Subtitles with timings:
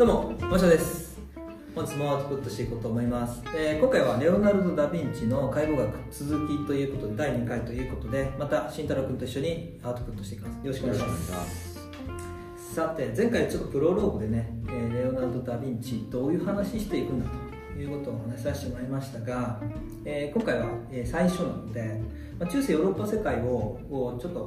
[0.00, 1.20] どうもマシャです。
[1.74, 10.66] 本日もアウトプットしていこうと思います、えー今回はレオナルド・ダ・ヴィンチの介護学続きということで第2回ということでまた慎太郎君と一緒にアウトプットしていきます。
[10.66, 12.74] よろしくお願いします。
[12.74, 17.26] さて前回ちょっとプロローグでね、えーレオナルド・ダ・ヴィンチどういう話していくんだ
[17.74, 19.60] ということをお話しさせてもらいましたが、
[20.06, 22.00] えー今回は、えー最初なので、
[22.38, 24.46] まあ、中世ヨーロッパ世界をこうちょっと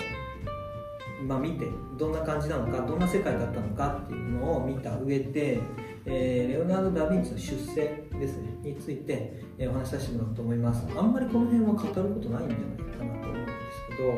[1.28, 1.66] まあ、見て
[1.98, 5.62] どんな感じなのかどんな世界だったのかっていうのを見た上で、
[6.06, 7.76] えーレオナルド・ダ・ヴィンチの出世
[8.20, 10.86] ですねについて、えーお話しさせてもらおうと思います。
[10.98, 14.12] あんまりこの辺は語ることないんじゃないかなと思うんですけど、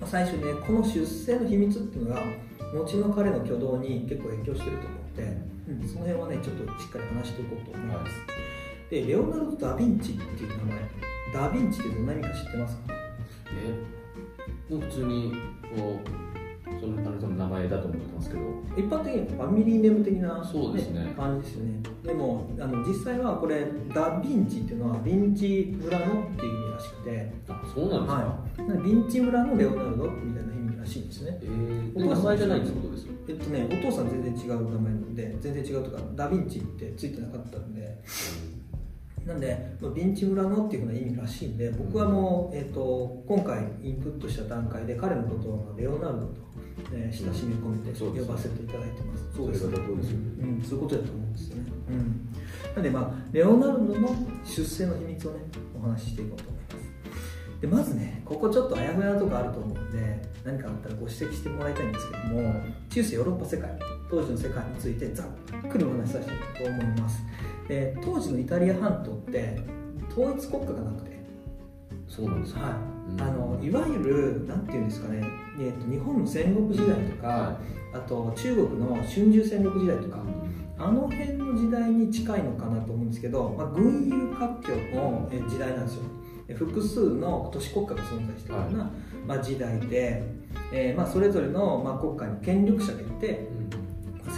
[0.00, 2.22] まあ、最初ねこの出世の秘密っていうのが
[2.74, 5.22] 後の彼の挙動に結構影響してると思って、
[5.68, 8.12] うん、その辺はねちょっとしっかり話していこうと思います、
[8.90, 10.80] でレオナルド・ダ・ヴィンチっていう名前
[11.32, 12.82] ダ・ヴィンチってどんな意味か知ってますか？
[13.52, 13.97] え
[14.68, 15.32] 普通に
[15.76, 16.28] こう
[16.80, 18.40] そのあの人の名前だと思ってますけど。
[18.76, 21.12] 一般的にはファミリーネーム的な、そうですね。
[21.16, 21.80] 感じですよね。
[22.04, 31.38] でもあの実際はこれダ・ヴィンチっていうのはヴィンチ村のっていう意味らしくて、あそうなんですか、はい、ヴィンチ村のレオナルドみたいな意味らしいんですね。
[31.42, 37.98] えー、名前じゃないってことですよえっとねお父さん全然違う名前なんで全然違うとかダ・ヴィンチってついてなかったんで
[39.28, 46.32] なんでまあヴィンチ村のっていうふうな意味らしいんで僕はもう、えっと今回インプットした段階で彼のことをレオナルドと、
[46.92, 52.28] えー親しみ込めて呼ばせていただいてます、そうですねうん、そういうことだと思うんですよね、うん、
[52.74, 55.40] なんでまあレオナルドの出世の秘密をね
[55.78, 57.60] お話ししていこうと思います。
[57.60, 62.54] でまずねここちょっとあやふやなとこあると思うんで何かあったらご指摘してもらいたいんですけども
[62.88, 63.78] 中世ヨーロッパ世界
[64.10, 65.26] 当時の世界についてざっ
[65.70, 67.22] くりお話しさせていと思います。
[67.68, 69.60] で当時のイタリア半島って
[70.10, 71.18] 統一国家がなくて。
[72.08, 72.72] そうなんですか、はい。
[73.12, 73.22] うん。
[73.22, 75.22] あのいわゆるなんていうんですかね、
[75.60, 77.60] えーと日本の戦国時代とか、は
[77.92, 80.22] あと中国の春秋戦国時代とか
[80.78, 86.02] あの辺の時代に近いのかなと思うんですけど、まあ、群雄割拠のえ時代なんですよ。
[86.46, 88.90] え複数の都市国家が存在してような、
[89.26, 90.22] まあ、時代で、
[90.72, 93.48] えーまあ、それぞれの、まあ、国家に権力者がいて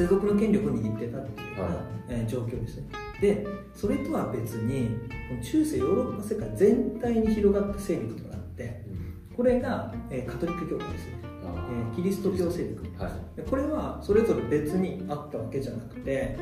[0.00, 1.84] 世俗の権力を握ってたっていうような、はい。
[2.08, 2.88] えー状況ですね。
[3.20, 4.96] でそれとは別に
[5.42, 8.82] 中世ヨーロッパ世界全体に広がった勢力となって
[9.36, 11.12] これが、えーカトリック教会ですね、
[11.44, 13.02] あえーキリスト教勢力。
[13.02, 13.36] はい。
[13.36, 16.36] でこれはそれぞれ別にあったわけじゃなくて、え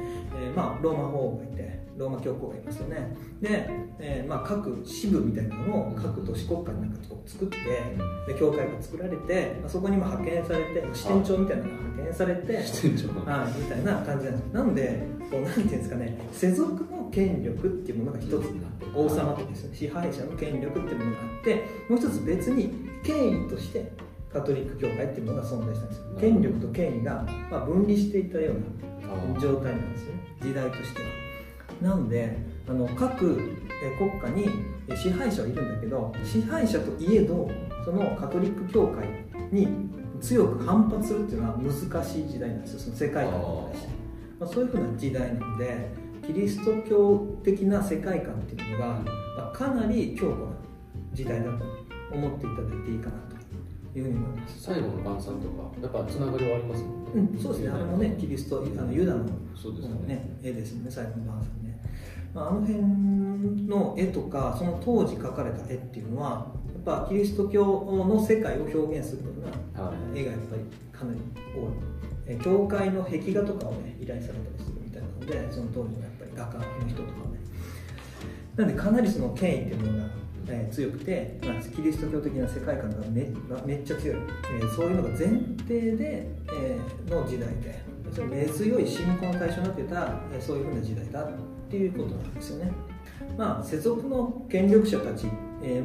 [0.55, 3.17] ーまあ、ローマ法王がいてローマ教皇がいますよね。
[3.41, 7.57] で、えーまあ、各支部みたいなのを各都市国家になんかこう作って
[8.33, 13.31] で教会が作られて、まあ、そこにも派遣されて支店長みたいなのが派遣されて支店長。
[13.31, 14.53] はい、みたいな感じなんです。
[14.53, 19.77] なのでこうなんていうんですかね世俗の権力っていうものが一つになって王様とですね。
[19.77, 23.91] 支配者の権力っていうものがあってもう一つ別に権威として
[24.33, 26.05] カトリック教会っていうものが存在したんですよ。
[26.21, 28.55] 権力と権威が、まあ、分離していたよう
[29.35, 30.21] な状態なんですよね。
[30.43, 31.28] 時代としては
[31.81, 32.37] なので
[32.69, 33.41] あの各
[33.83, 34.51] え国家に
[34.89, 37.51] え支配者はいるんだけど支配者といえど
[37.85, 39.07] そのカトリック教会
[39.53, 39.69] に
[40.21, 42.81] 強く反発するっていうのは難しい時代なんですよ。
[42.81, 43.99] その世界観に対して
[44.39, 45.89] まあ、そういうふうな時代なので
[46.27, 48.87] キリスト教的な世界観っていうのが、
[49.37, 50.53] まあ、かなり強固な
[51.13, 51.65] 時代だと
[52.13, 53.17] 思っていただいていいかな
[53.93, 54.63] というふうに思います。
[54.63, 59.25] 最後の晩餐とかやっぱつながりはありますね、うん、そうですね、あれもね、キリスト、あのユダの
[59.57, 60.15] そうですよね。
[60.15, 61.49] ね絵ですよね、最後の晩餐。
[61.49, 61.58] ね。
[62.39, 62.79] まあ、あの辺
[63.67, 69.31] の絵とか、その当時描かれた絵っていうのは、やっぱキリスト教の世界を表現するよ
[69.75, 70.63] うなはい絵がやっぱり
[70.97, 71.21] かなり
[71.53, 71.73] 多い。
[72.29, 77.39] え教会の壁画とかをね、依頼されたりするみたいなので、その当時のやっぱり画家の人とかね。
[78.55, 80.11] なんで、かなりその権威っていうものが、
[80.51, 85.19] えー強くて、まあ、キリスト教的な世界観がめがめっちゃ強い、えーそういうのが前
[85.67, 87.83] 提で、えーの時代で
[88.15, 91.29] その根強い信仰の対象になっていた、えーそういうふうな時代だ
[91.69, 92.73] っていうことなんですよね。
[93.37, 95.27] まあ、世俗の権力者たち、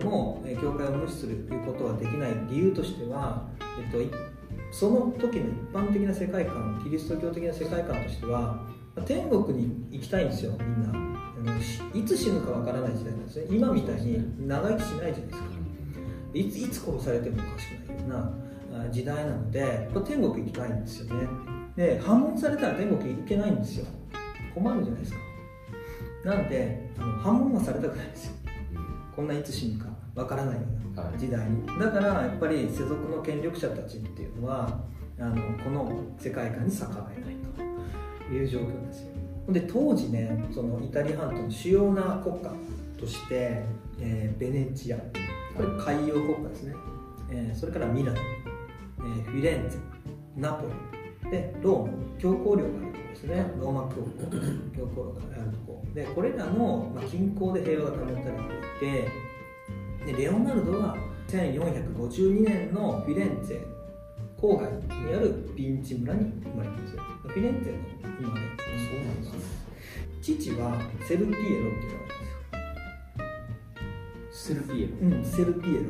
[0.04, 3.48] も、教会を無視するということはできない理由としては、
[3.80, 3.98] えっと、
[4.72, 8.66] その時の一般的な世界観キリスト教的な世界観としては
[9.06, 11.04] 天国に行きたいんですよみんな。
[11.94, 13.48] いつ死ぬかわからない時代なんですね。
[13.50, 15.46] 今みたいに長生きしないじゃないですか。
[16.34, 18.06] いついつ殺されてもおかしくないよ
[18.72, 21.28] うな時代なので天国行きたいんですよね。
[21.76, 23.86] で破門されたら天国行けないんですよ。
[24.54, 25.33] 困るじゃないですか。
[26.24, 28.34] なんであの破門はされたくないですよ。
[29.16, 30.62] こんないつ死ぬかわからないよ
[30.94, 34.80] うな時代に、だからやっぱり世俗の権力者たちっていうのは
[35.20, 37.36] あのこの世界観に逆らえない
[38.28, 39.08] という状況ですよ。
[39.50, 42.52] で当時ねそのイタリア半島の主要な国家
[42.98, 43.62] として、
[44.00, 46.76] えーベネチアこれ海洋国家ですね、
[47.30, 48.18] えーそれからミラノ、
[49.00, 50.68] えーフィレンツェナポ
[51.24, 53.46] リでローマ教皇領があるところですね。
[53.60, 54.08] ローマ教皇
[54.76, 58.30] 教皇領があるところでこれらの、まあ、近郊で平和が保たれて
[58.86, 58.90] い
[60.06, 60.98] てでレオナルドは
[61.28, 63.74] 1452年のフィレンツェ
[64.44, 67.04] 郊外にあるピンチ村に生まれたんですよ。
[67.24, 67.80] フィレンツェの
[68.18, 68.42] 生まれ。
[68.44, 69.40] そうなんですね
[70.22, 72.80] 父はセルピエロっていうのがある
[74.26, 74.56] んですよ。
[74.56, 75.80] セルピエうん、セルピエロ。
[75.80, 75.90] ロ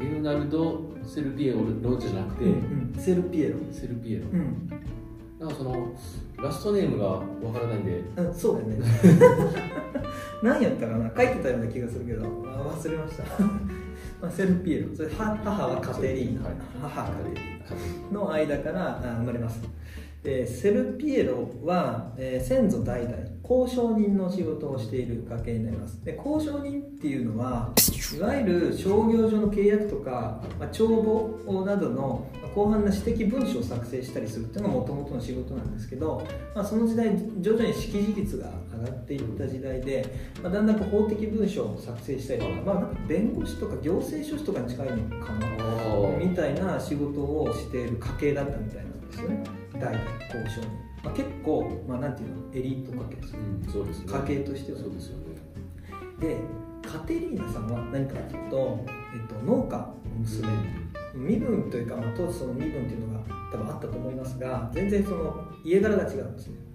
[0.00, 3.56] レオナルド・セルピエロじゃなくて、うん、セルピエロ。
[3.72, 4.24] セルピエロ。
[4.32, 4.68] うん、
[5.38, 5.92] なんかその
[6.36, 8.86] ラストネームがわからないんでうん、そうだよね。
[10.42, 13.24] 何やったかな、書いてたような気がするけど、あ忘れました。
[14.20, 16.54] まあ、セルピエロ、それは母はカテリーナ、はい。
[16.82, 18.18] 母カテリーナ。
[18.20, 19.60] の間からあ生まれます。
[20.22, 23.16] でセルピエロは、えー先祖代々
[23.48, 26.04] 交渉人の仕事をしている家系になります。
[26.04, 27.72] で交渉人っていうのは
[28.16, 37.10] いわゆる商業上の契約とか、まあ、帳簿などの広範な私的文書を作成したりするっていうのがもともとの仕事なんですけど、まあ、その時代
[37.40, 40.04] 徐々に識字率が上がっていった時代で、
[40.42, 49.44] まあ、だんだん法的文書を作成したりとか,、まあ、なんか弁護士とか行政書士とかに近いのかなあみたいな仕事をしている家系だったみたいなんですよね。
[49.74, 50.04] 代々
[50.34, 50.66] 交渉に、
[51.04, 54.06] まあ、結構、まあ、なんていうのエリート家系ですうんそうですね。
[54.12, 55.24] 家系としてはそうですよね。
[56.20, 56.36] で
[56.82, 58.84] カテリーナさんは何かというと、
[59.14, 60.48] えっと、農家の娘、
[61.14, 65.34] 身分というか、まあ、当時その身分っていうのが多分あったと思いますが全然その
[65.64, 66.67] 家柄が違うんですね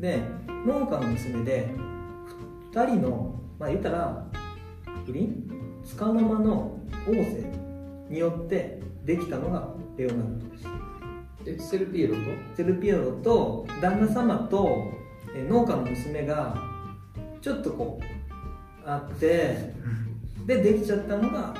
[0.00, 0.22] で
[0.66, 1.68] 農家の娘で
[2.72, 4.26] 2人のまあ言ったら
[5.04, 5.50] 不倫
[5.84, 7.46] つかの間の王政
[8.08, 10.66] によってできたのがレオナルドです
[11.46, 12.20] えセルピエロと？
[12.56, 14.90] セルピエロと旦那様と
[15.34, 16.56] え農家の娘が
[17.40, 19.74] ちょっとこうあって
[20.46, 21.54] でできちゃったのが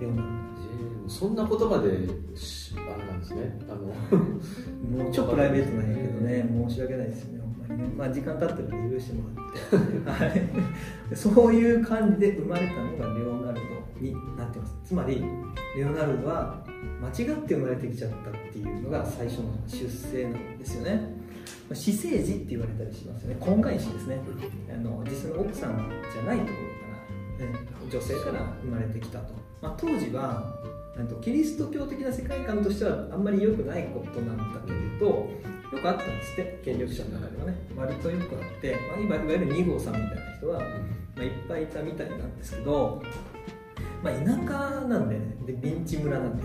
[0.00, 3.58] レオナルえーそんな言葉でしあれなんですね。
[3.68, 4.16] あのド
[5.04, 7.40] もうちょっとプライベートなんやけどね申し訳ないですね
[7.96, 11.16] まあ時間経ってるんで許してもらってはい。
[11.16, 14.76] そういう感じで生まれたのがレオナルドになってます。
[14.84, 15.24] つまり
[15.76, 16.64] レオナルドは
[17.00, 17.14] 間違っ
[17.46, 21.16] て生まれてきちゃったっていうのが最初の出生なんですよね。
[21.68, 23.36] ま私生児って言われたりしますよね。
[23.40, 24.20] 婚外子ですね。
[24.72, 26.50] あの実際の奥さんじゃないとこ
[27.38, 30.54] ろから、ね、女性から生まれてきたと、まあ、当時は
[31.04, 37.56] とキリスト教的な世界観としてはあんまり良くないことなんだけれどよくあったんですって権力者の中ではね。
[37.76, 40.64] 割とよくあって、まあ、今いわゆる2号さんみたいな人は、ま
[41.18, 43.02] あ、いっぱいいたみたいなんですけど、
[44.02, 46.44] まあ、田舎なんでねでビンチ村なんで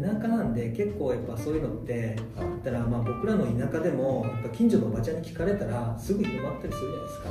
[0.00, 7.28] 田舎なんで結構やっぱそういうのってはいだからまあ僕らの田舎でもやっぱ近所のおばちゃんに聞かれたらすぐ広まったりするじゃないですか。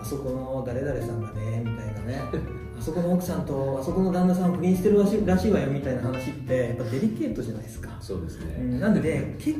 [0.00, 2.22] あそこの誰々さんがねみたいなね。
[2.78, 9.58] あそこの奥さんとあそこの旦那さん不倫してるらしいらしいわよみたいな話ってやっぱデリケートじゃないですか、そうですね、うん、なんでね結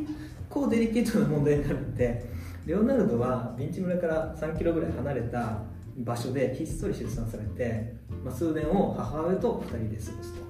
[0.48, 2.24] 構デリケートな問題になるんで
[2.64, 5.62] レオナルドはビンチ村から3キロぐらい離れた
[5.96, 7.92] 場所でひっそり出産されて、
[8.24, 10.48] まあ、数年を母親と2人で過ごすと。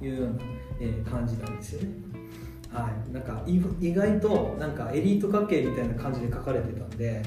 [0.00, 0.32] いうような、
[0.80, 1.88] えー感じなんですよね。
[2.72, 7.22] はい、なんかい意外となんかエリート家系みたいな感じで書かれてたんで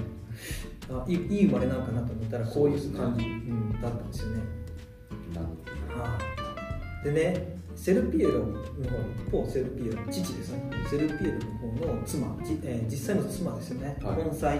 [0.89, 4.41] あいいいい生まれなんかなと思ったらこういう感じ、うん、だったんですよね。
[5.33, 5.47] なる
[5.99, 6.17] は
[7.01, 8.59] い、でねセルピエロの方
[9.25, 10.69] 一方セルピエロ父ですね。
[10.89, 11.33] セルピエロ
[11.81, 14.15] の方の妻、じえー実際の妻ですよね、はい。
[14.15, 14.55] 本妻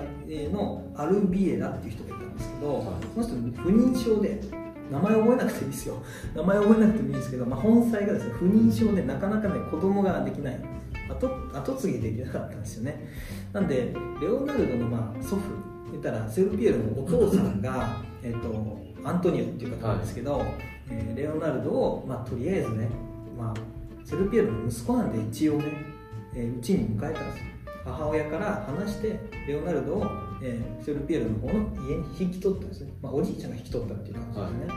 [0.53, 4.41] のアルビエラっていう人がいたんですけど、はいその人不妊症で
[4.89, 6.01] 名前覚えなくていいですよ。
[6.36, 10.59] 名前覚えなくてもいいんですけど、まあ、本妻がですね不妊症でなかなかね子供ができない。
[11.09, 13.09] 後後継ぎできなかったんですよね。
[13.51, 20.41] なんでレオナルドのまあ祖父言ったらセルピエロのお父さんが えっとアントニオっていう方なんですけど、
[20.89, 22.89] えーレオナルドを、まあ、とりあえずね、
[23.38, 25.65] まあ、セルピエロの息子なんで一応ね
[26.36, 27.43] えーうち、に迎えたんですよ。
[27.86, 30.05] 母親から話してレオナルドを、
[30.41, 34.74] えーセルピエロの方の家に引き取ったんですね、まあ、おじいちゃんが引き取ったっていう感じですね、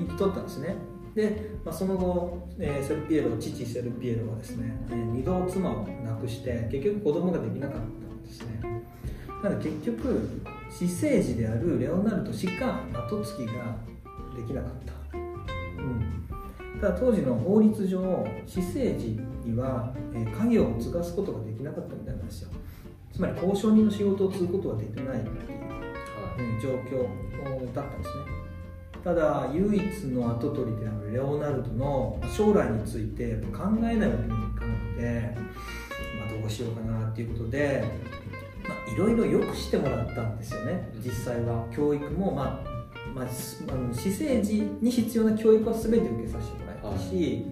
[0.00, 0.76] 引き取ったんですね。
[1.14, 8.79] で、まあ、その後、えーセルピエロ父セルピエロはですね、えー二度妻を亡くして結局子供ができなかったんですね
[9.48, 10.28] 結局
[10.70, 13.52] 私生児であるレオナルドしか後継ぎが
[14.36, 15.20] できなかった、う
[16.76, 22.50] ん、ただ当時の法律上私生児には、えー家業を継がすことができなかったみたいなんですよ。
[23.12, 25.60] つまり交渉人の仕事を継ぐことはできないっていう
[26.38, 27.02] うん状況
[27.74, 28.40] だったんですね。
[29.02, 35.34] ただ唯一の跡取りであるレオナルドの将来について考えないわけにもいかなくて、
[36.18, 38.19] まあ、どうしようかなっていうことでまあ
[38.92, 40.88] いろいろ良くしてもらったんですよね。
[41.04, 41.66] 実際は。
[41.74, 42.70] 教育もまあ
[43.14, 47.44] まあ、すあの私生児に必要な教育は全て受けさせてもらえたし、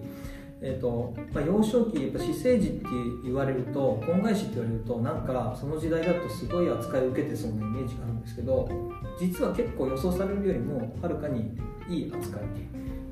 [0.61, 2.85] えーとまあ、幼少期やっぱ私生児って
[3.23, 8.69] 言われると婚外子って言われるとなんかその時代だとすごい扱いを受けてそうなイメージがあるんですけど
[9.19, 11.57] 実は結構予想されるよりもはるかに
[11.89, 12.41] いい扱い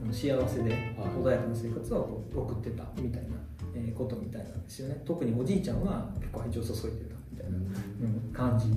[0.03, 3.37] あの幸せで穏やかな生活を送ってたみたいな
[3.75, 5.01] えことみたいなんですよね。
[5.05, 7.16] 特におじいちゃんは結構愛情を注いでた
[8.33, 8.67] 感じ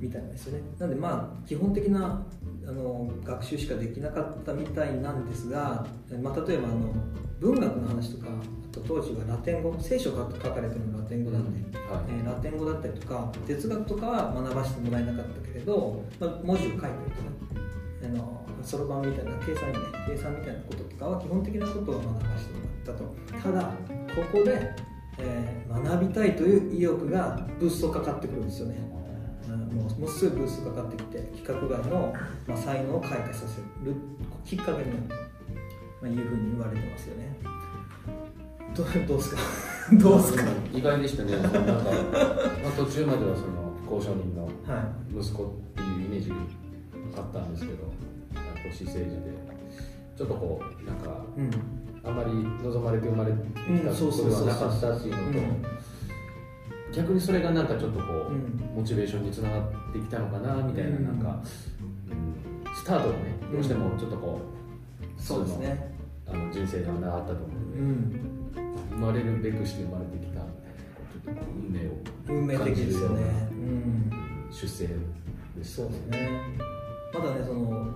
[0.00, 0.64] みたいなんですよね。
[0.78, 2.24] なんでまあ基本的な
[2.66, 5.86] あの学習しかできなかったみたいなんですが、
[6.22, 6.92] まあ、例えばあの
[7.40, 17.28] 文学の話とかあと当時はラテン語聖書が書かれてるのラテン語なんで、はい、えー、ラテン語だったりとか哲学とかは学ばせてもらえなかったけれど、まあ、文字を書いたりとか
[18.04, 23.40] あのそろばんみたいな計算,、ね、計算みたいなこととかは基本的なことを学ばせてもらったと。
[23.42, 23.72] ただ
[24.14, 24.74] ここで、
[25.18, 28.76] えー、学びたいという意欲がブーストかかってくるんですよね。
[29.48, 32.12] もうもうすぐブーストかかってきて規格外の、
[32.46, 33.94] まあ、才能を開花させる
[34.44, 35.14] きっかけになると、
[36.02, 37.36] まあ、いうふうに言われてますよね。
[38.74, 39.40] ど どうですか？
[39.98, 40.44] どうですか？
[40.72, 41.32] 意外でしたね。
[41.32, 44.48] なんか、まあ、途中まではその交渉人の
[45.20, 46.32] 息子っていうイメージ
[47.16, 49.32] あったんですけど、はい、私政治で
[50.16, 51.50] ちょっとこうなんか、うん
[52.08, 52.30] あまり
[52.64, 55.38] 望まれて生まれてきたことではなかったっていうのと、
[56.92, 59.62] 逆にそれがなんかちょっとこう、モチベーションにつながっ
[59.92, 61.42] てきたのかなみたいな、なんか、
[62.10, 64.40] うん、スタートがねどうしてもちょっとこ
[65.02, 65.94] う、そうですね。
[66.26, 68.38] あの人生ではなかったと思うので、うん、
[68.90, 71.92] 生まれるべくして生まれてきたちょっと運命を
[72.28, 75.76] 運命的ですよね、うん、出生です。
[75.76, 76.28] そうですね。
[77.14, 77.86] まだねその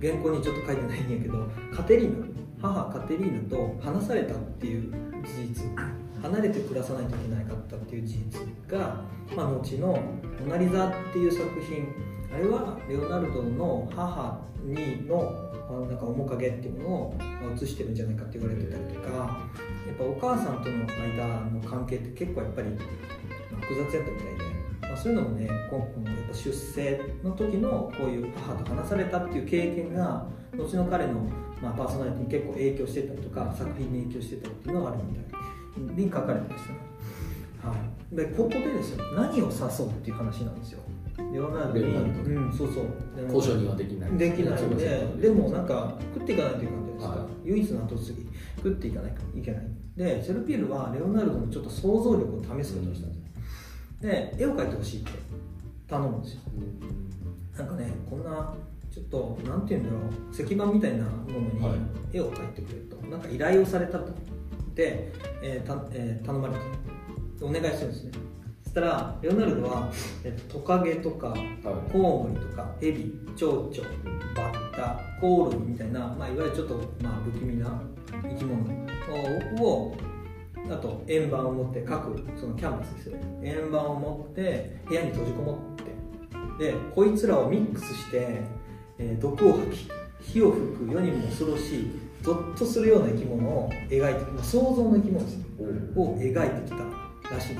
[0.00, 2.26] 原稿にちょっと書いてないんやけどカテリーナ
[2.60, 4.92] 母カテリーナと話されたっていう
[5.24, 5.70] 事実。
[6.22, 9.02] 離れて暮らさないといけないかったっていう事実が、
[9.34, 9.98] まあ、後の
[10.44, 11.88] 「モナ・リザ」っていう作品。
[12.32, 15.32] あれはレオナルドの母にの
[15.88, 17.14] なんか面影っていうものを
[17.54, 19.50] 映してるんじゃないかって言われてたりとか。
[19.90, 22.68] やっぱお母さんとの間の関係って結構やっぱり
[23.60, 30.26] 複雑やったみたいで、まあ、そういうのもね今後のやっぱ出生の時のこういう母と話されたっていう経験が
[30.56, 31.28] 後の彼の
[31.62, 35.30] まあ、パーソナリティに結構影響してたりとか作品に影響してたりっていうのがあるみたい。
[35.78, 36.78] に書かれてましたね、
[37.62, 37.74] は
[38.12, 40.80] い、でここでですよ何を指そうっていう話なんですよ。
[41.32, 41.94] レオナルドに、
[42.34, 42.86] うん、そうそう。
[43.32, 44.10] 交渉にはできない。
[44.12, 48.26] できないのででもなんか食っていかないといけないじゃないですか、はい、唯一の後継ぎ。
[48.56, 49.62] 食っていかないといけない。
[49.96, 55.10] でセルピールはレオナルドのちょっと想像力を試すことをしたんですで絵を描いてほしいって
[55.86, 56.40] 頼むんですよ、
[57.58, 58.54] なんかねこんな
[58.90, 60.00] ちょっとなんていうんだろう。
[60.32, 61.10] 石板みたいなも
[61.60, 64.12] のに絵を描いてくれと、はい、なんか依頼をされたと
[64.74, 66.60] で、えーたえー、頼まれた。
[67.42, 68.12] お願いするんですね。
[68.62, 69.90] そしたらレオナルドは、
[70.24, 71.40] えっと、トカゲとか、はい、
[71.90, 73.72] コウモリとかヘビ蝶々
[74.36, 77.82] バッタコオロギみたいな、まあ、いわゆるちょっと、まあ、不気味な
[78.22, 78.62] 生き物
[79.64, 79.96] を
[80.70, 83.16] あと円盤を持って描くそのキャンバスですよ。
[83.42, 85.76] 円盤を持って部屋に閉じこもっ
[86.58, 86.64] て。
[86.64, 88.42] でこいつらをミックスして
[89.00, 89.90] えー、毒を吐き
[90.20, 91.90] 火を吹く世にも恐ろしい
[92.22, 95.38] ゾッとするような生き物を描いて想像の生き物です、
[95.96, 97.54] を描いてきたらしい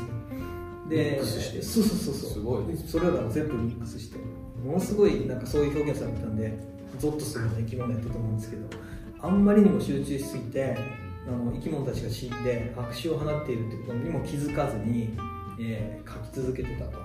[0.91, 1.41] です。
[1.57, 2.31] でそうそうそうそう。
[2.33, 4.19] すごいそれらを全部ミックスして
[4.65, 6.53] ものすごいなんかそういう表現されてたんで
[6.99, 8.67] ゾッとするような生き物やったと思うんですけど
[9.23, 10.77] あんまりにも集中しすぎて
[11.27, 15.17] あの生き物たちが死んで悪臭を放っているってことにも気づかずに、
[15.61, 16.99] えー、書き続けてたと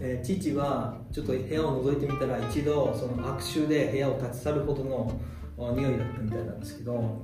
[0.00, 5.20] えー、父はちょっと部屋を覗いてみたら一度その悪臭で部屋を立ち去るほどの
[5.74, 7.22] 匂いだったみたいなんですけど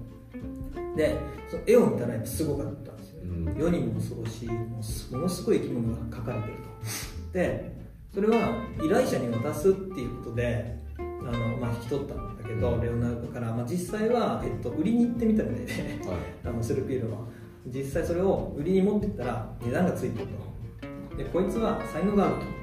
[0.96, 4.76] でその絵を見たらすごかったんですよ、うん、世にも恐ろしいも
[5.18, 7.32] のすごい生き物が描かれてると。
[7.32, 7.80] で
[8.12, 8.36] それは
[8.82, 17.18] 依頼者に渡すっていうことであの、まあ、引き取ったんだけど、うん、レオナルドから、まあ、実際は、えっと、売りに行ってみたみたいで、はい、 あのセルピールは。
[17.66, 21.16] 実際それを売りに持ってったら値段がついてると。
[21.16, 22.59] でこいつは才能があると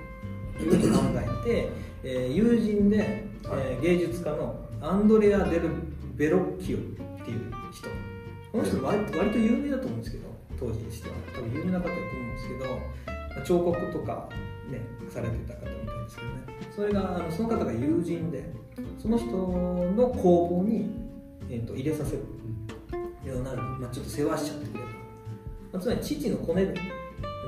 [0.63, 1.69] いうふうに考えて、
[2.03, 5.69] えー、友人で、えー、芸術家のアンドレア・デル・
[6.15, 6.81] ベロッキオっ
[7.25, 7.89] ていう人。
[8.51, 10.23] この人割割と有名だと思うんですけど
[10.59, 11.15] 当時にしては。
[11.35, 14.29] 多分有名な方だと思うんですけど彫刻とか
[14.71, 16.57] ねされてた方みたいですけどね。
[16.75, 18.51] それがあのその方が友人で
[18.97, 20.89] その人の工房に、
[21.49, 22.19] えーと、入れさせる
[23.25, 24.85] ような、まあ、ちょっと世話しちゃってくれと、
[25.73, 26.75] まあ、つまり父のコネで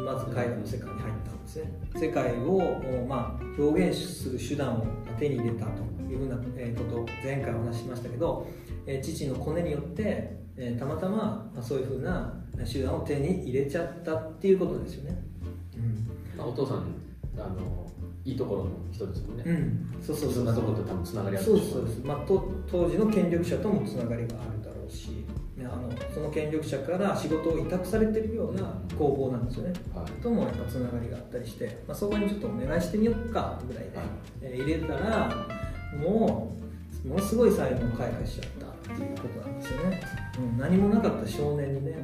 [0.06, 1.72] まず絵画の世界に入ったんですね。
[1.96, 4.86] 世界を、まあ、表現する手段を
[5.18, 8.48] 手に入れたというふうなことを前回お話ししましたけど
[9.02, 10.40] 父のコネによって
[10.78, 12.34] たまたまそういうふうな
[12.72, 15.22] 手段を手に入れちゃったっていうことですよね、
[16.38, 16.86] うん、お父さん
[17.38, 17.88] あの
[18.26, 21.56] いいところの人ですもんね、うん、そうそうそんなところと多分つながりあるそう。
[21.56, 25.19] ですそうです、まあ、と当時の権力者ともつながりがあるだろうし、
[25.66, 34.06] あのその権力者から仕事を委託されてるような工房なんですよね、はい、ともやっぱつながりがあったりして、まあ、そこにちょっとお願いしてみようかぐらいで、はい、
[34.42, 35.48] えー、入れたら
[35.98, 36.56] も
[37.06, 40.02] うものすごい才能を開花しちゃったっていうことなんですよね、
[40.40, 41.96] うん、何もなかった少年にね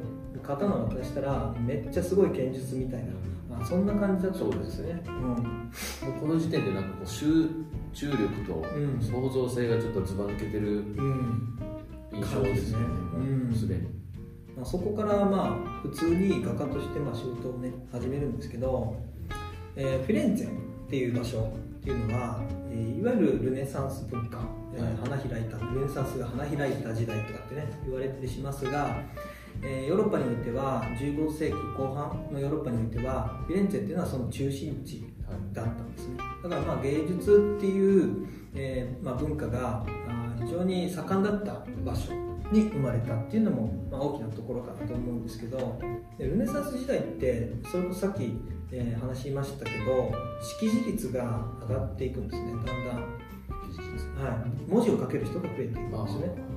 [0.42, 3.06] 刀を渡したらめっちゃすごい剣術みたいな、
[3.50, 7.48] まあ、そんな感じだったんですね、うん、もうこの時点でなんかこう集
[7.92, 8.64] 中力と
[9.00, 10.84] 創造性がちょっとずば抜けてる
[12.12, 12.78] 印象ですね。
[13.54, 13.86] すで、ね、に、
[14.56, 18.96] まあ、そこからまあ普通に画家としてまあ仕事をね始めるんですけど、
[19.74, 20.50] えー、フィレンツェっ
[20.88, 24.38] ていう場所っていうのは、えー、いわゆるルネサンス文化、
[24.74, 29.02] えー、花開いたルネサンスが花開いた時代とかってね言われたりしますが
[29.62, 35.04] えー、ヨーロッパにおいては15世紀後半のヨーロッパにおいてはフィレンツェっていうのはその中心地
[35.52, 36.18] だったんですね。
[36.42, 39.84] だからまあ芸術っていう、えーまあ、文化が
[40.40, 42.12] 非常に盛んだった場所
[42.52, 45.80] に生まれたっていうのも、まあ、大きなところかなと思うんですけど
[46.18, 48.38] ルネサンス時代ってそれこそさっき、
[48.70, 52.74] えー、話しましたけど識字率が上がっていくんですねだんだん、
[54.24, 56.56] はい、文字を書ける人が増えていくんですね。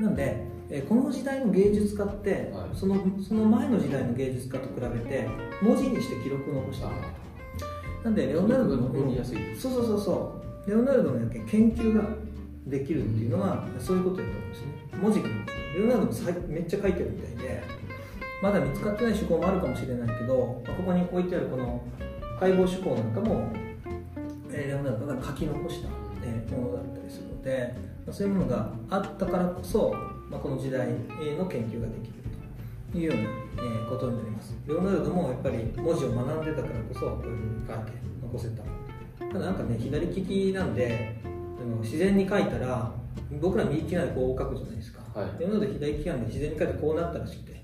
[0.00, 5.28] なんでえこの時代の芸術家って、はい、そのその前の時代の芸術家と比べて
[5.62, 6.90] 文字にして記録を残してる。
[8.02, 8.92] なんでレオナルドの
[9.56, 10.70] そうそうそうそう。
[10.70, 12.08] レオナルドの研究が
[12.66, 14.66] できるっていうのは、うん、そういうことだと思うんですね。
[15.00, 15.28] 文字が
[15.76, 17.62] レオナルドもめっちゃ書いてるみたいで
[18.42, 21.82] まだ見つかってない手法もあるかもしれないけど、まあ、ここに置いてあるこの
[22.38, 23.52] 解剖手法なんかも、
[24.50, 25.88] えレオナルドが書き残した、
[26.24, 27.74] えものだったりするので、
[28.06, 29.94] まあ、そういうものがあったからこそ
[30.34, 32.14] まあ、この時代の研究ができる
[32.92, 34.56] というような、えことになります。
[34.66, 38.62] レオナルドもやっぱり文字を学んでたからこそこういうふうに書いて残せた。
[39.32, 41.16] ただなんかね左利きなんで
[41.82, 42.92] 自然に書いたら
[43.40, 47.54] 僕ら右利きなんでこう書くじゃないですか、はい、レオナルド左利きなんで自然に書いてこうなったらしくて。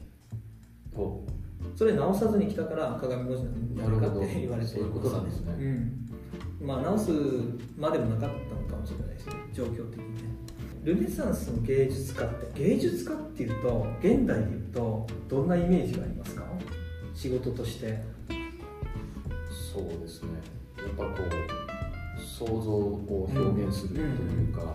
[1.76, 3.44] それ直さずに来たから鏡文字
[3.80, 4.90] なんかって言われてる。
[4.90, 5.54] ことなんですね、
[6.60, 7.10] うん、まあ直す
[7.78, 9.34] までもなかったのかもしれないですね。
[9.54, 10.22] 状況的にね。
[10.82, 16.44] ルネサンスの芸術家って芸術家っていうと現代でいうとどんなイメージがありますか？
[17.14, 18.02] 仕事として。
[19.72, 20.30] そうですね。
[20.78, 21.69] やっぱこう
[22.40, 24.74] 想像を表現するというか、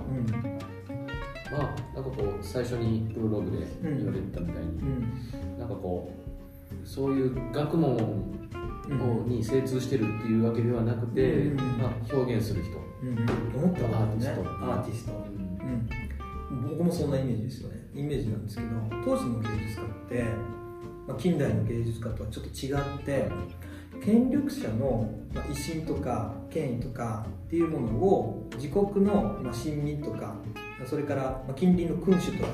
[1.52, 8.40] まあなんかこう最初にプロローグで言われたみたいに、うん、なんかこうそういう学問
[9.28, 15.12] に精通してるっていうわけではなくて、まあ、表現する人、うん、思ったアーティスト、アーティスト。
[15.12, 17.88] うん、僕もそんなイメージですよね。
[17.96, 18.70] イメージなんですけど
[19.04, 20.24] 当時の芸術家って、
[21.08, 23.32] まあ、近代の芸術家とはちょっと違って
[24.04, 25.10] 権力者の
[25.52, 30.36] 威信とか権威とかっていうものを自国の親民とか
[30.86, 32.50] それから近隣の君主とか、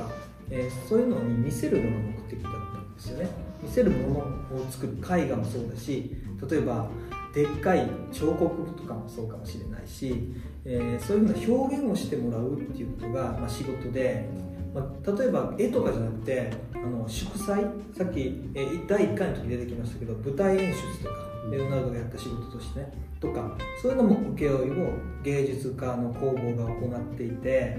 [0.49, 3.29] え、そういうのに見せるのが目的だったんですよね。
[3.61, 4.93] 見せるものを作る。
[4.93, 6.15] 絵画もそうだし
[6.49, 6.87] 例えば
[7.33, 10.33] でっかい彫刻とかもそうかもしれないし、
[10.65, 14.29] え、そういうふうな表現をしてもらうっていうことが、ま、仕事で、
[14.73, 17.65] まあ、例えば絵とかじゃなくてあの祝祭？
[17.97, 21.15] さっき、えー、第1回の時出てきましたけど舞台演出とか
[21.51, 27.77] レオナルドがやった仕事としてねとかそういうのも請負いを芸術家の工房が行っていて、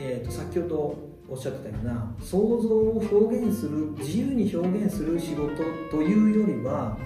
[0.00, 6.96] えーと、先ほどおっしゃってたような想像を表現する自由に表現する仕事というよりは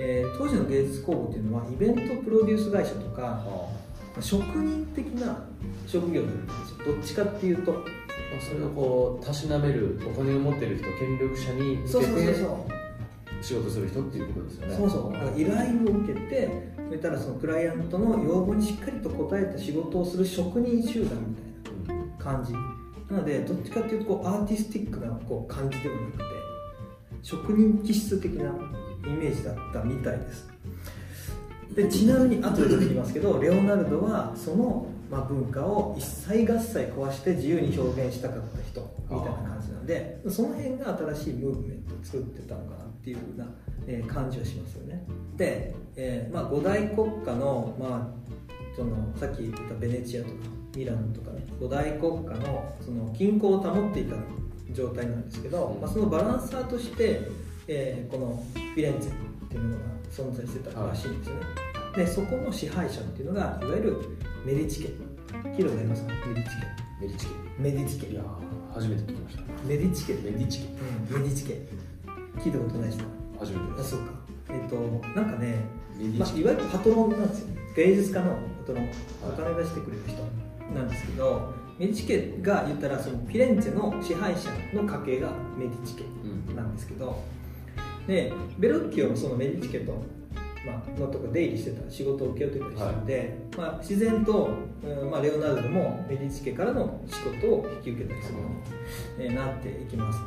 [0.00, 3.68] えー、当時の芸術工房っていうのはイベントプロデュース会社とか、は
[4.16, 5.44] あ、職人的な
[5.88, 6.94] 職業だったんですよ。
[6.94, 7.84] どっちかっていうと、
[8.30, 12.34] まあ、それをこうたしなめるお金を持ってる人権力者に向けて
[13.40, 14.76] 仕事する人っていうことですよね。
[14.76, 26.24] そうそう依頼を受けてそれたらそのクライアントの要望にしっかりと応えた仕事をする職人集団みたいな感じ、なのでどっちかっていうとこうアーティスティックなこう感じではなくて
[27.22, 28.50] 職人気質的な
[29.06, 30.48] イメージだったみたいです。
[31.74, 43.46] でちなみに後で出てきますけどレオナルドはその、まあ、文化を一切合切壊して自由に表現したかった人みたいな感じなんでその辺が新しいムーブメントを作ってたのかなっていうふうな、
[43.86, 45.04] えー、感じはしますよね。
[45.36, 50.34] で、えーまあ、五大国家の,、まあ、そのさっき言ったベネチアとか
[50.76, 54.16] ミラノとかね五大国家のその均衡を保っていた
[54.72, 57.22] 状態なんですけど、まあ、そのバランサーとして
[57.70, 59.14] えー、このフィレンツェっ
[59.48, 61.67] ていうのが存在してたらしいんですよね、はい、
[61.98, 63.96] でそこの支配者っていうのがいわゆる
[64.46, 66.12] メディチ家聞いたことありますか？
[66.28, 66.62] メディチ家
[67.00, 68.22] メディチ家メディチ家いや
[68.72, 69.42] 初めて聞きました。
[69.66, 71.54] メディチ家メディチ家、うん、メディチ家
[72.38, 73.04] 聞いたことないですか？
[73.40, 74.12] 初めてあそうか。
[74.50, 74.76] えっ、ー、と
[75.08, 75.56] なんかね、
[76.16, 78.30] まあ、いわゆるパトロンなんですよ芸術家の
[78.60, 78.88] パトロン。
[79.28, 80.22] お金出してくれる人。
[80.72, 85.96] なんですけど、メディチ家が言ったらそのフィレンツェの支配者の家系がメディチ
[86.46, 87.24] 家なんですけど、
[88.06, 90.00] でベロッキオもそのメディチ家と
[90.68, 94.50] まあ、のとか出入りしてた仕事を受け負ってたりしたので、はい、まあ、自然と、
[94.84, 98.44] うんまあ、レオナルドもメディチ家からの仕事を引き受けたりするよ
[99.18, 100.20] うに、えー、なっていきます。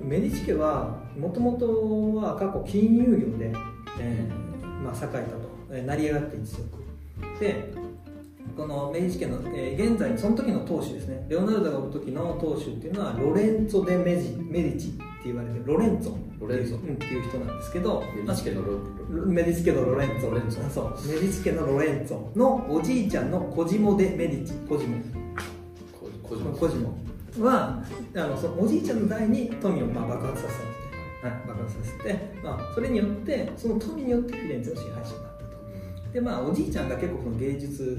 [0.00, 3.52] メディチ家はもともとは過去金融業で、
[3.98, 6.62] えーまあ、栄えたと、えー、成り上がって一族
[7.40, 7.72] で
[8.56, 11.26] このメディチ家の、えー、現在その時の当主ですね。
[11.28, 21.08] レオナルドがおる時の当主っていうのはロレンツォ・デ・メジメディチって言われてるロレンツォロレンツォ、うん、っていう人なんですけどメディチ家のロメディチ家のロレンツォロレンツォそう。
[21.08, 24.98] メディチ家のロレンツォのおじいちゃんのコジモ・デ・メディチコジモ
[26.22, 26.98] コジモコジモ
[27.38, 27.82] は
[28.14, 30.54] あのそのおじいちゃんの代に富をまあ爆発させ
[31.22, 36.12] た、はい、爆発させて、まあ、それによってその富によってフィレンツェの支配者になったと。
[36.12, 37.98] でまあおじいちゃんが結構その芸術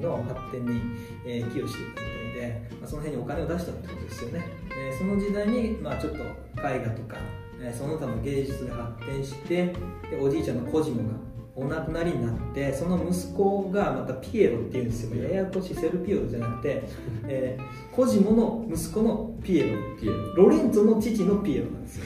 [0.00, 0.80] の発展に、
[1.26, 7.16] えー、寄与していたみたいで、まあ、その辺にお金を出したってことですよね、えー、その時代に、まあ、ちょっと絵画とか、
[7.60, 9.66] えー、その他の芸術が発展して
[10.10, 15.24] でおじいちゃんのコジモがお亡くなりになってその息子がまたピエロっていうんですよ。
[15.24, 16.84] ややこしいセルピエロじゃなくて、
[17.24, 19.78] えー、コジモの息子のピエロ。
[20.00, 20.34] ピエロ。
[20.36, 22.04] ロレンツォの父のピエロなんですよ。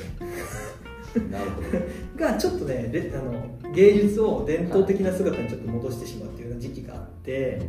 [1.30, 1.68] なるほど。
[2.16, 7.60] がちょっとねあの芸術を伝統的な姿にちょっと戻してしまうっていうような時期があって、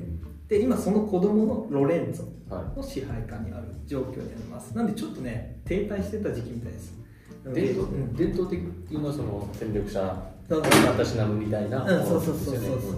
[0.47, 4.73] で今その子供のロレンツォの支配下にある状況にあります。
[4.73, 7.02] なんでちょっとね停滞してた時期みたいです
[7.51, 8.59] 伝統,、うん、伝統的
[8.91, 12.55] なその権力者私なのみたいな、うん、そうそうそうそう。
[12.55, 12.97] そ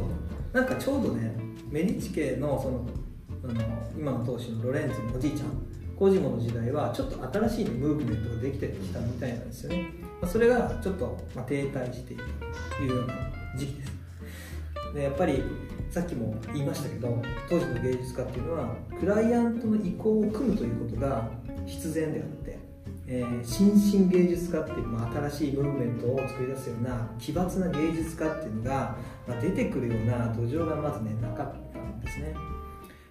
[0.54, 1.36] うなんかちょうどね
[1.70, 2.88] メディチ家のその
[3.44, 3.62] あの
[3.98, 5.50] 今の当主のロレンツのおじいちゃん
[5.98, 9.90] コジモの時代はちょっと新しいムーブメントができてきたみたいなんですよね、
[10.22, 12.24] まあ、それがちょっと、まあ、停滞している
[12.78, 13.14] というような
[13.58, 13.94] 時期です。
[14.94, 15.44] でやっぱり
[15.90, 21.30] さっきも言いましたけど当時の芸術家っていうのはクライアントの意向を組むということが
[21.66, 22.58] 必然であって
[23.08, 28.96] えー、新進芸術家っていう、まあ、新しいムーブメントを作り出すような奇抜な芸術家っていうのが、
[29.28, 32.34] まあ、出てくるような土壌がまずねなかったんですね、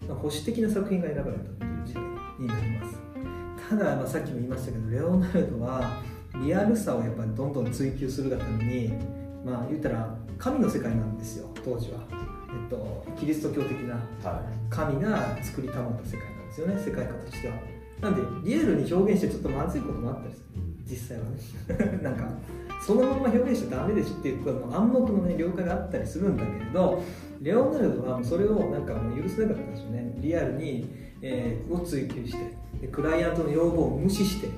[0.09, 2.03] まあ、保守的な作品が選ばれたっていう時代
[2.41, 2.99] になります。
[3.71, 6.03] ただ、まあ、さっきも言いましたけどレオナルドは
[6.43, 8.93] リアルさをやっぱりどんどん追求するがために
[9.45, 13.97] まあ言ったら神の世界なんですよ当時は、えっと、キリスト教的な
[14.69, 17.55] 神が作りたまった世界なんですよね世界観としては
[18.01, 20.45] なんでリアルに表現してちょっとまずいこともあったりする。
[20.87, 22.01] 実際はね。
[22.03, 22.29] なんか
[22.87, 27.03] そのまま表現しちゃダメでしょっていう暗黙のね了解があったりするんだけれど
[27.41, 30.15] レオナルドはそれをなんか許せなかったんですよね。
[30.19, 30.87] リアルに、
[31.23, 32.65] えー、を追求して。
[32.89, 34.49] クライアントの要望を無視して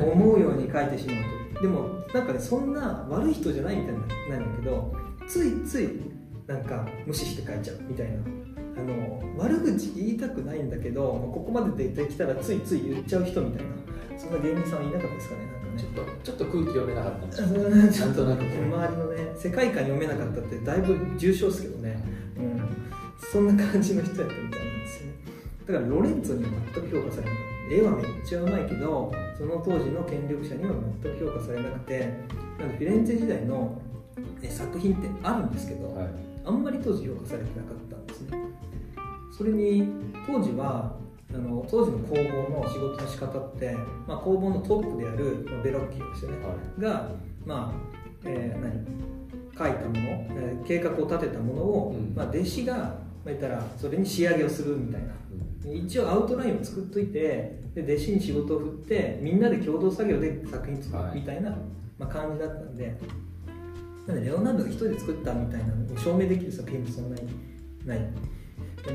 [0.00, 1.16] 思うように書いてしまう
[1.56, 1.62] と。
[1.62, 3.94] でもなんかねそんな悪い人じゃないみたい
[4.30, 4.94] なんだけど
[5.26, 5.88] ついつい
[6.46, 8.45] なんか無視して書いちゃうみたいな。
[8.76, 15.82] あの悪口言いたくないんだけどここまで出てきたらついつい言っちゃう人みたいなそんな芸人さんはいなかったですかねなんかね。
[15.82, 17.36] ちょっとちょっと空気読めなかったんで
[17.92, 18.42] すなんとなく。
[18.42, 22.02] 周りのね世界観読めなかったってだいぶ重症ですけどね、
[22.36, 22.60] うん、
[23.32, 25.12] そんな感じの人やったみたいなんですよね。
[25.66, 30.70] だからロレンツォには全く評価されなかった絵はめっちゃうまいけどその当時の権力者には
[31.02, 32.12] 全く評価されなくて
[32.58, 33.80] なんでフィレンツェ時代の
[34.48, 36.08] 作品ってあるんですけど、はい、
[36.44, 38.38] あんまり当時評価されてなかったんですね
[39.36, 39.88] それに
[40.26, 40.96] 当時は
[41.34, 42.22] あの当時の工房
[42.62, 47.10] の仕事の仕方って、まあ、工房のトップであるベロッキーですよね、はい、が、
[47.44, 49.06] まあえー、何？
[49.58, 55.14] 書いたもの、えー、計画を立てたものを、うん、まあ、弟子が、まあ、言ったらそれに仕上げをするみたいな、
[55.64, 61.58] うん、一応アウトラインを作っといてで弟子に仕事を振ってみんなで共同作業で作品作るみたいな、はい、
[61.98, 62.96] まあ、感じだったんで。
[64.06, 67.28] なんでレオナルドが一人で作ったみたいなのを証明できる作品もそんなに
[67.84, 67.98] ない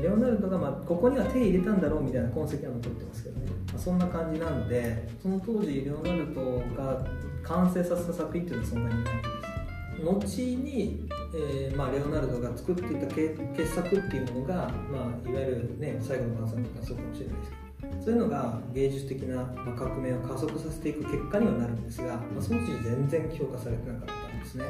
[0.00, 7.04] レオナルドがまあここには手入れたんだろうみたいな痕跡は残ってますけどね、まあ、そんな感じなのでその当時レオナルドが
[7.42, 9.42] 完成させた作品っていうのはそんなにないです。
[10.02, 14.54] 後に、えーまあ、レオナルドが作っていた傑作っていうものが、
[14.90, 17.62] まあ、いわゆる、ね、最後の晩餐とかそうかもしれないですけど。
[18.04, 19.44] そういうのが芸術的な
[19.76, 24.64] 革命を加速させていく結果にはなるんですが、まあ、そのうち全然評価されてなかったんですね。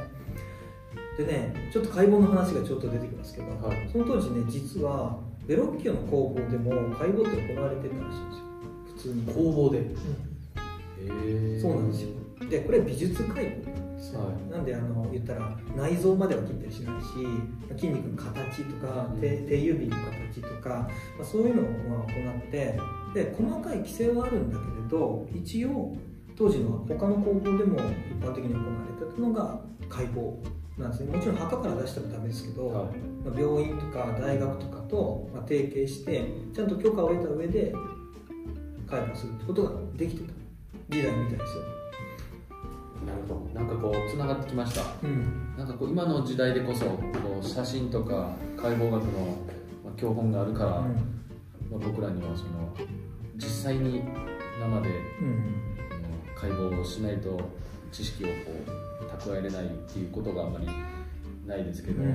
[1.17, 8.45] でねちょっと解剖の話がちょっと出てきますけど、はい、その当時ね実はベロッキオの工房でも解剖って行われてたらしいんですよ。
[8.87, 9.27] 普通に。
[9.27, 12.23] 工房で、うん、へえそうなんですよ。
[12.49, 17.09] でこれ美術解剖なんですよ、はい、なんであの言ったら内臓までは切ったりしないし
[17.77, 20.89] 筋肉の形とか、うん、手手指の形とか、ま
[21.23, 22.79] あ、そういうのをまあ行って
[23.15, 25.97] で細かい規制はあるんだけれど一応
[26.37, 28.67] 当時の他の工房でも一般的に行わ
[29.01, 30.35] れてたのが解剖
[30.83, 31.17] なんですね。
[31.17, 32.75] もちろん墓から出したらダメですけど、はい、
[33.25, 37.75] まあ、病院とか大学とかと、まあ、提携してちゃんと許可を得た上で
[38.89, 40.43] 介護するってことができてた。
[40.93, 41.63] 時代みたいですよ。
[43.07, 43.43] なるほど。
[43.55, 47.01] なんかこうつながってきました、うん、なんかこう今の時代でこそこ
[47.43, 49.39] う写真とか解剖学の
[49.97, 50.85] 教本があるから、うん、
[51.71, 52.73] まあ、僕らにはその
[53.37, 54.03] 実際に
[54.61, 54.89] 生で、
[55.21, 55.63] うん、
[56.37, 57.41] 解剖をしないと
[57.93, 58.33] 知識をこ
[59.01, 60.67] う蓄えれないっていうことがあまり
[61.47, 62.07] ないですけど、う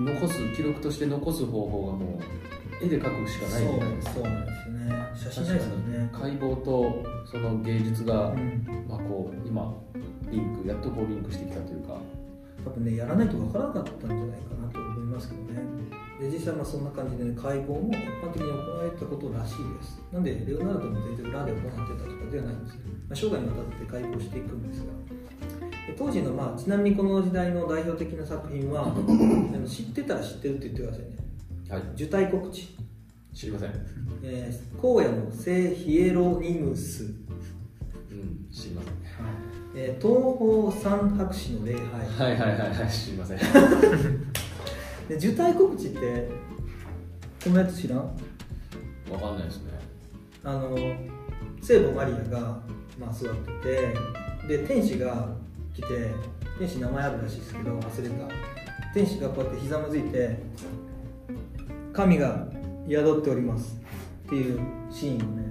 [0.00, 2.20] ん、残す記録として残す方法がも
[2.82, 4.14] う絵で描くしかないじゃないですか。
[4.14, 4.90] そうなんですね。
[5.14, 6.10] 写真ですよね。
[6.12, 9.72] 解剖とその芸術が、うん、まあ、こう今
[10.30, 12.00] リンクやっとこうリンクしてきたというか。
[12.66, 15.62] 多分ねやらないと分からなかったんじゃないかなと思いますけどね
[16.20, 20.00] で実際まあそんな感じで、ね、解剖も一般的に行われたことらしいです。
[20.12, 25.16] なんでレオナルドも全然裏で行ってたとかではないんですけど、まあ、生涯にわたって解剖していくんですが。
[25.96, 28.92] 当時の、まあ、ちなみにこの時代の代表的な作品は
[29.66, 31.16] 知ってたら知ってるって言ってくださいね、
[31.68, 32.76] はい、受胎告知。
[33.32, 33.70] 知りません、
[34.22, 39.32] えー、荒野の聖ヒエロニムス、うん、知りません、はい。
[39.74, 41.84] えー、東方三博士の礼拝。
[41.84, 43.38] はいはいはいはい知りません
[45.08, 46.28] で受胎告知って
[47.44, 47.98] このやつ知らん？
[47.98, 49.72] わかんないですね。
[50.42, 50.76] あの
[51.62, 52.60] 聖母マリアが、
[52.98, 53.94] まあ、座って
[54.48, 55.28] てで天使が
[55.74, 56.12] 来て
[56.58, 58.28] 天使名前あるらしいですけど忘れた。
[58.94, 60.38] 天使がこうやってひざまずいて
[61.92, 62.48] 神が
[62.88, 63.80] 宿っております。
[64.26, 65.44] っていうシーンをね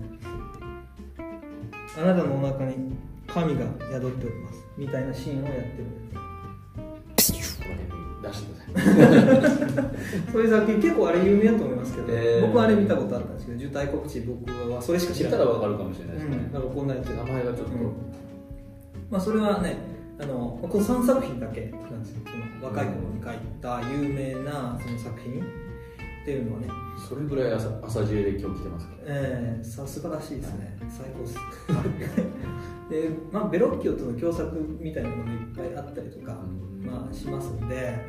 [1.97, 4.65] あなたのお腹に神が宿っております。
[4.77, 5.65] みたいなシーンをやってる。
[5.65, 6.24] 出してください
[10.31, 15.39] そういう作品結構あれ有名だと思いますけど、えー、僕はあれ見たことあったんですけど受胎告知僕はそれしか知らない。
[15.39, 17.81] 見たら分かるかもしれないですね、うん、なんかこんなやつ名前がちょっと、うん、
[19.09, 19.77] まあそれはね
[20.19, 22.21] あのこの3作品だけなんですよ。
[22.25, 25.65] その若い頃に書いた有名なその作品。
[26.25, 26.67] っていうのはね。
[27.07, 30.75] それぐらい朝朝知恵で今日来てますかええー、さすがらしいですね。
[30.89, 31.37] 最高です。
[32.89, 36.39] で、まあ、ベロッキオとの共作みたいなのもいっぱいあったりとか、
[36.83, 37.99] まあ、しますんで、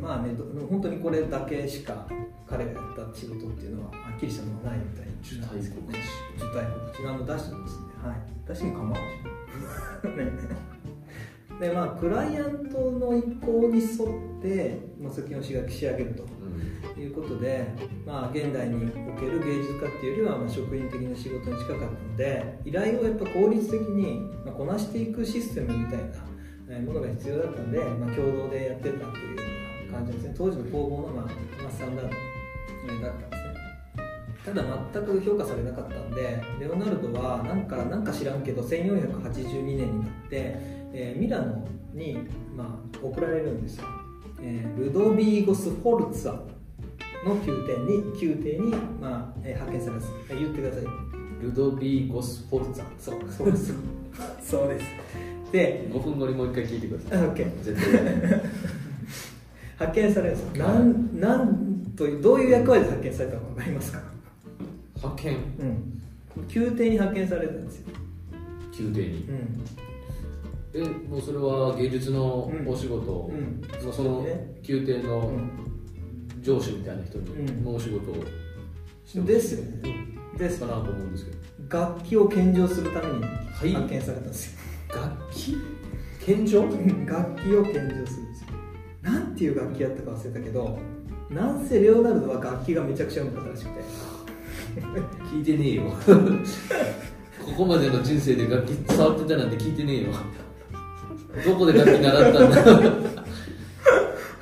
[0.00, 0.34] まあね
[0.68, 2.06] 本当にこれだけしか
[2.48, 5.96] 彼がやった仕事っていうのははっきりしたのはないみたい受胎告知
[6.36, 7.84] 受胎告知あの出してますね。
[8.02, 8.48] はい。
[8.48, 10.16] 出しても構わない。
[10.16, 10.32] ね
[11.60, 17.66] でまあクライアントの意向に沿ってま作品を仕上げるということで、
[18.06, 26.00] まあ、現代における芸術家っていうよりはま職員的な仕事に近かったので依頼をやっぱ効率的にまこなしていくシステムみたい
[26.68, 29.55] なものが必要だったんで、まあ、共同でやってたっていう
[29.96, 33.56] 感じですね当時の工房のまあ、まあ、スタンダードだったんですね。
[34.44, 42.18] ただ全く評価されなかったんでレオナルドはなんかなんか知らんけど1482年になってえー、ミラノに、
[42.56, 43.84] まあ、送られるんですよ、
[44.40, 46.32] えー、ルドビーゴス・フォルツァ
[47.26, 50.12] の宮廷に宮廷に、まあえー、派遣されます。
[50.30, 50.84] 言ってください。
[51.42, 52.84] ルドビーゴス・フォルツァ。
[52.98, 53.20] そう。
[53.30, 53.74] そうです。
[54.42, 54.86] そ うです
[55.52, 57.28] で5分後にもう一回聞いてください。
[57.28, 58.40] OK 絶対
[59.78, 64.02] 派遣されるんですなんなんとどういう役割で派遣されたか分かりますか？
[64.96, 66.02] 派遣うん。
[66.54, 67.88] 宮廷に派遣されたんですよ。
[68.78, 69.64] 宮廷に、うん。
[70.74, 73.62] えもうそれは芸術のお仕事、うん。
[73.86, 74.26] うん、その
[74.66, 75.32] 宮廷の
[76.42, 78.24] 上司みたいな人にのお仕事を
[79.04, 80.06] してですよね、
[80.38, 80.60] です。
[80.60, 81.36] かなと思うんですけど。
[81.68, 84.60] 楽器を献上するために発見されたんですよ、
[84.90, 85.56] はい、楽器？
[86.24, 86.62] 献上？
[86.62, 86.70] 楽
[87.36, 88.26] 器を献上する
[89.06, 90.78] なんていう楽器やったか忘れたけど
[91.30, 93.80] なんせレオナルドは楽器がめちゃくちゃうまかったらしくて。
[95.32, 95.84] 聞いてねえよ。
[97.42, 100.08] ここまでの人生で楽器触ってたなんて聞いてねえよ。
[101.44, 103.24] どこで楽器習ったんだ？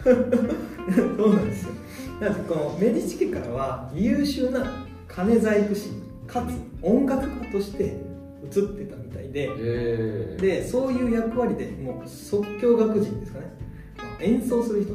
[0.05, 1.73] そうなんですよ。
[2.21, 4.73] なんかこのメディチ家からは優秀な
[5.07, 5.91] 金細工師
[6.27, 10.37] かつ音楽家として映ってたみたいで、え。
[10.39, 13.47] ー、でそういう役割でもう即興楽人ですかね
[14.21, 14.95] 演奏する人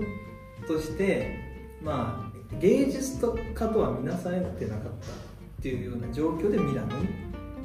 [0.67, 1.37] として
[1.81, 3.19] まあ芸術
[3.53, 4.91] 家とは見なされてなかったっ
[5.61, 7.07] ていうような状況でミラノに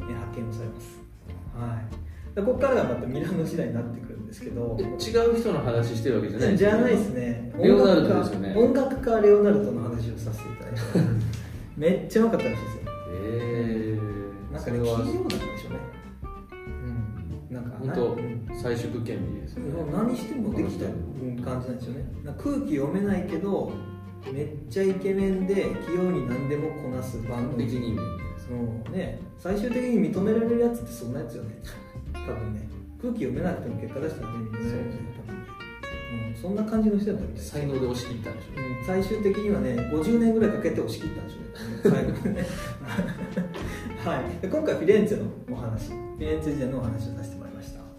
[0.01, 1.01] 派遣をされます、
[1.57, 1.81] は
[2.37, 7.53] い、ここからがまたミラノ時代になってくるですけど違う人の話してるわけじゃないじゃないですね。
[7.57, 8.55] レオナルドですよね。
[8.57, 10.81] 音楽家レオナルドの話をさせていただいて
[11.77, 12.81] めっちゃうまかったらしいですよ。
[13.12, 15.54] ええー、なんかね企業なんで
[17.79, 18.16] 本当
[18.55, 19.72] 最縮権利ですね。
[19.92, 20.87] 何してもできた
[21.44, 22.05] 感じなんですよね。
[22.38, 23.72] 空気読めないけど
[24.33, 25.55] めっちゃイケメンで
[25.87, 27.98] 器用に何でもこなすバンド的に
[28.46, 29.18] そうね。
[29.38, 31.61] 最終的に認められるやつってそんなやつよね。
[32.12, 32.68] 多分ね。
[33.00, 34.64] 空気読めなくても結果出したらねみんなね。
[36.35, 37.44] うん、そんな感じの人だったみたい。
[37.44, 41.96] 才能で押し切ったんでしょう、うん、最終的にはね50年ぐらいかけて押し切ったんでしょうね。
[41.96, 42.46] 最後ね。
[44.05, 44.42] はい。
[44.42, 45.88] で今回フィレンツェのお話。
[45.88, 47.34] フィレンツェ時代のお話をさせて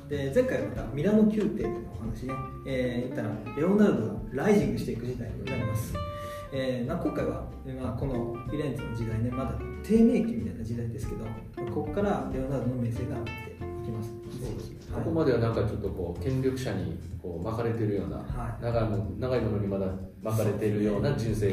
[0.10, 2.34] で前回またミラノ宮廷でのお話ね、
[2.68, 5.94] えー、言ったらレオナルドがライジングしていく時代になります。
[6.54, 7.44] えー、まあ、今回は、
[7.82, 11.26] まあ、このフィレンツェの時代ねまだ低迷期みたいな時代ですけど
[11.74, 14.14] ここからレオナルドの名声が上がっていきます。
[14.94, 19.88] ここまではなんかちょっとこう権力者にこう巻かれてるような、はい、長いも長いものにまだ
[20.24, 21.48] 巻かれてるような人生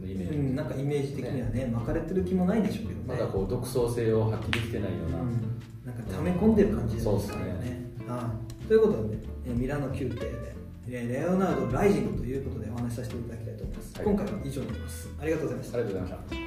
[0.00, 3.04] のイメージ、うん、なんかイメージ的にはね巻かれてる気もないでしょうけどね。
[3.08, 7.36] まだこう独創性を発揮できてないような、うん、なんか溜め込んでる感じですね,、そうですね。
[7.36, 7.85] はい、
[8.68, 15.08] ということで、ね、ミラノ宮廷でレオナルド・ライジングということでお話しさせていただきたいと思います、はい、今回は以上になります。
[15.20, 15.78] ありがとうございました。
[15.78, 16.45] ありがとうございました